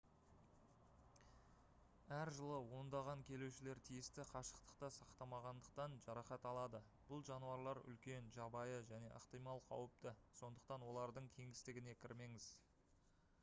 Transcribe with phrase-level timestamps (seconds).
[2.19, 6.81] әр жылы ондаған келушілер тиісті қашықтықты сақтамағандықтан жарақат алады
[7.11, 12.49] бұл жануарлар үлкен жабайы және ықтимал қауіпті сондықтан олардың кеңістігіне кірмеңіз